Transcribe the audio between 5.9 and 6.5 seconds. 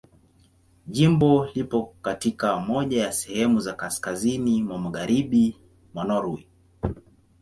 mwa Norwei.